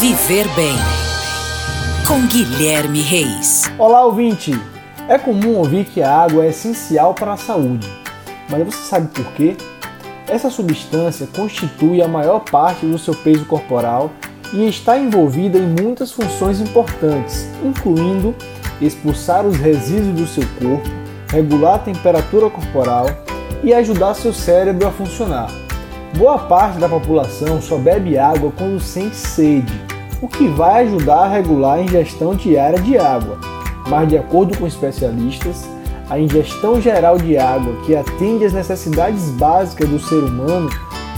Viver 0.00 0.48
Bem 0.56 0.78
com 2.08 2.26
Guilherme 2.26 3.02
Reis. 3.02 3.70
Olá, 3.78 4.02
ouvinte! 4.06 4.58
É 5.06 5.18
comum 5.18 5.56
ouvir 5.56 5.84
que 5.84 6.00
a 6.02 6.22
água 6.22 6.46
é 6.46 6.48
essencial 6.48 7.12
para 7.12 7.34
a 7.34 7.36
saúde, 7.36 7.86
mas 8.48 8.64
você 8.64 8.78
sabe 8.78 9.08
por 9.08 9.30
quê? 9.34 9.58
Essa 10.26 10.48
substância 10.48 11.28
constitui 11.36 12.00
a 12.00 12.08
maior 12.08 12.40
parte 12.50 12.86
do 12.86 12.98
seu 12.98 13.14
peso 13.14 13.44
corporal 13.44 14.10
e 14.54 14.66
está 14.66 14.98
envolvida 14.98 15.58
em 15.58 15.66
muitas 15.66 16.10
funções 16.12 16.62
importantes, 16.62 17.46
incluindo 17.62 18.34
expulsar 18.80 19.44
os 19.44 19.58
resíduos 19.58 20.18
do 20.18 20.26
seu 20.26 20.44
corpo, 20.58 20.88
regular 21.28 21.74
a 21.74 21.78
temperatura 21.78 22.48
corporal 22.48 23.04
e 23.62 23.74
ajudar 23.74 24.14
seu 24.14 24.32
cérebro 24.32 24.88
a 24.88 24.90
funcionar. 24.90 25.50
Boa 26.16 26.38
parte 26.38 26.78
da 26.78 26.88
população 26.88 27.60
só 27.60 27.76
bebe 27.76 28.16
água 28.16 28.50
quando 28.56 28.80
sente 28.80 29.14
sede, 29.14 29.89
o 30.20 30.28
que 30.28 30.46
vai 30.48 30.84
ajudar 30.84 31.24
a 31.24 31.28
regular 31.28 31.78
a 31.78 31.82
ingestão 31.82 32.34
diária 32.34 32.80
de 32.80 32.98
água. 32.98 33.38
Mas, 33.88 34.08
de 34.08 34.18
acordo 34.18 34.56
com 34.56 34.66
especialistas, 34.66 35.68
a 36.08 36.18
ingestão 36.18 36.80
geral 36.80 37.16
de 37.18 37.38
água, 37.38 37.74
que 37.84 37.94
atende 37.94 38.44
às 38.44 38.52
necessidades 38.52 39.30
básicas 39.30 39.88
do 39.88 39.98
ser 39.98 40.18
humano, 40.18 40.68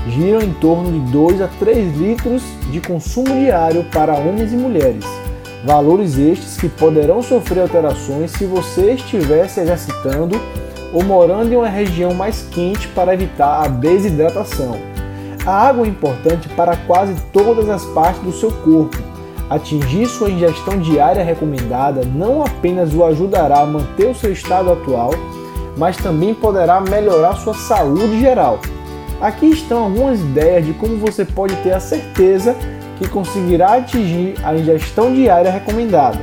gira 0.09 0.45
em 0.45 0.53
torno 0.55 0.93
de 0.93 1.13
2 1.13 1.41
a 1.41 1.49
3 1.59 1.97
litros 1.97 2.43
de 2.71 2.81
consumo 2.81 3.35
diário 3.35 3.85
para 3.93 4.15
homens 4.15 4.53
e 4.53 4.57
mulheres. 4.57 5.05
Valores 5.65 6.19
estes 6.19 6.57
que 6.57 6.69
poderão 6.69 7.23
sofrer 7.23 7.61
alterações 7.61 8.33
se 8.33 8.45
você 8.45 8.93
estiver 8.93 9.49
se 9.49 9.61
exercitando 9.61 10.41
ou 10.93 11.05
morando 11.05 11.53
em 11.53 11.57
uma 11.57 11.69
região 11.69 12.13
mais 12.13 12.43
quente 12.51 12.89
para 12.89 13.15
evitar 13.15 13.65
a 13.65 13.69
desidratação. 13.69 14.92
A 15.45 15.69
água 15.69 15.87
é 15.87 15.89
importante 15.89 16.49
para 16.51 16.77
quase 16.77 17.15
todas 17.33 17.69
as 17.69 17.85
partes 17.87 18.23
do 18.23 18.33
seu 18.33 18.51
corpo. 18.51 18.97
Atingir 19.51 20.09
sua 20.09 20.31
ingestão 20.31 20.79
diária 20.79 21.25
recomendada 21.25 22.03
não 22.05 22.43
apenas 22.43 22.95
o 22.95 23.05
ajudará 23.05 23.61
a 23.61 23.67
manter 23.67 24.07
o 24.07 24.15
seu 24.15 24.33
estado 24.33 24.73
atual, 24.73 25.11
mas 25.77 25.97
também 25.97 26.33
poderá 26.33 26.81
melhorar 26.81 27.35
sua 27.37 27.55
saúde 27.55 28.21
geral. 28.21 28.61
Aqui 29.21 29.47
estão 29.47 29.85
algumas 29.85 30.21
ideias 30.21 30.65
de 30.65 30.73
como 30.75 30.97
você 30.97 31.25
pode 31.25 31.55
ter 31.57 31.73
a 31.73 31.81
certeza 31.81 32.57
que 32.99 33.09
conseguirá 33.09 33.75
atingir 33.75 34.35
a 34.45 34.55
ingestão 34.55 35.13
diária 35.13 35.51
recomendada. 35.51 36.21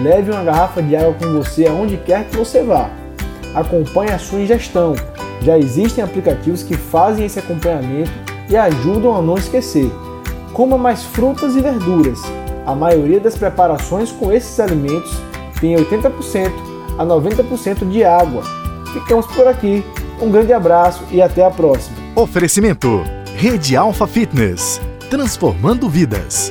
Leve 0.00 0.30
uma 0.30 0.44
garrafa 0.44 0.82
de 0.82 0.94
água 0.94 1.14
com 1.14 1.32
você 1.32 1.66
aonde 1.66 1.96
quer 1.96 2.24
que 2.24 2.36
você 2.36 2.62
vá 2.62 2.90
acompanhe 3.54 4.12
a 4.12 4.18
sua 4.18 4.40
ingestão. 4.40 4.94
Já 5.42 5.58
existem 5.58 6.02
aplicativos 6.02 6.62
que 6.62 6.76
fazem 6.76 7.26
esse 7.26 7.38
acompanhamento 7.38 8.12
e 8.48 8.56
ajudam 8.56 9.16
a 9.16 9.22
não 9.22 9.36
esquecer. 9.36 9.90
Coma 10.52 10.76
mais 10.76 11.02
frutas 11.02 11.56
e 11.56 11.60
verduras. 11.60 12.20
A 12.66 12.74
maioria 12.74 13.18
das 13.18 13.36
preparações 13.36 14.12
com 14.12 14.32
esses 14.32 14.60
alimentos 14.60 15.12
tem 15.60 15.76
80% 15.76 16.52
a 16.98 17.04
90% 17.04 17.88
de 17.88 18.04
água. 18.04 18.42
Ficamos 18.92 19.26
por 19.26 19.46
aqui. 19.46 19.84
Um 20.20 20.30
grande 20.30 20.52
abraço 20.52 21.02
e 21.10 21.20
até 21.20 21.44
a 21.44 21.50
próxima. 21.50 21.96
Oferecimento: 22.14 23.02
Rede 23.36 23.76
Alfa 23.76 24.06
Fitness 24.06 24.80
transformando 25.12 25.90
vidas. 25.90 26.50